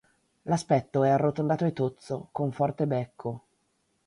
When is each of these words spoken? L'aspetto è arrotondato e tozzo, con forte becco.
L'aspetto 0.45 1.03
è 1.03 1.09
arrotondato 1.09 1.63
e 1.63 1.73
tozzo, 1.73 2.29
con 2.31 2.51
forte 2.51 2.87
becco. 2.87 3.41